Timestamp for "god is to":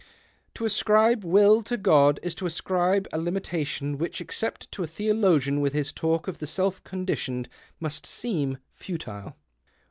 1.77-2.47